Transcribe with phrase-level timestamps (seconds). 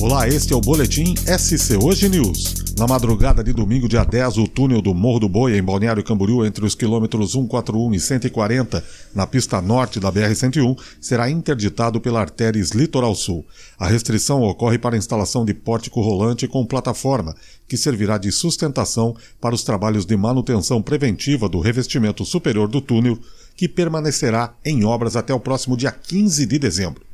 [0.00, 2.54] Olá, este é o Boletim SC Hoje News.
[2.78, 6.42] Na madrugada de domingo, dia 10, o túnel do Morro do Boi, em Balneário Camboriú,
[6.46, 8.82] entre os quilômetros 141 e 140,
[9.14, 13.44] na pista norte da BR-101, será interditado pela Artéries Litoral Sul.
[13.78, 17.36] A restrição ocorre para a instalação de pórtico rolante com plataforma,
[17.68, 23.18] que servirá de sustentação para os trabalhos de manutenção preventiva do revestimento superior do túnel,
[23.54, 27.09] que permanecerá em obras até o próximo dia 15 de dezembro.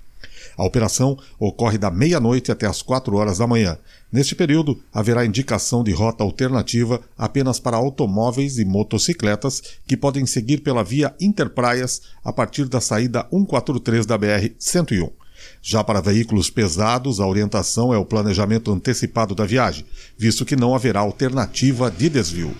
[0.56, 3.76] A operação ocorre da meia-noite até as 4 horas da manhã.
[4.10, 10.58] Neste período, haverá indicação de rota alternativa apenas para automóveis e motocicletas que podem seguir
[10.58, 15.12] pela via Interpraias a partir da saída 143 da BR-101.
[15.60, 19.84] Já para veículos pesados, a orientação é o planejamento antecipado da viagem,
[20.16, 22.56] visto que não haverá alternativa de desvio.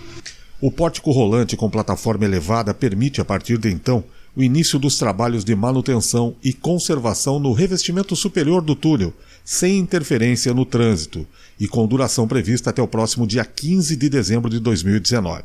[0.59, 4.03] O pórtico rolante com plataforma elevada permite, a partir de então,
[4.37, 9.11] o início dos trabalhos de manutenção e conservação no revestimento superior do túnel,
[9.43, 11.25] sem interferência no trânsito,
[11.59, 15.41] e com duração prevista até o próximo dia 15 de dezembro de 2019.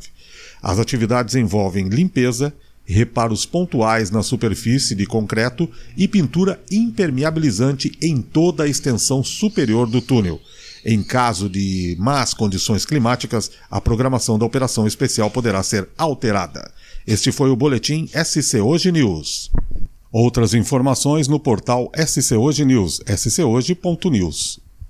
[0.62, 2.52] As atividades envolvem limpeza,
[2.84, 10.02] reparos pontuais na superfície de concreto e pintura impermeabilizante em toda a extensão superior do
[10.02, 10.38] túnel.
[10.84, 16.72] Em caso de más condições climáticas, a programação da operação especial poderá ser alterada.
[17.06, 19.50] Este foi o Boletim SC Hoje News.
[20.10, 24.60] Outras informações no portal SC Hoje News, schoje.news.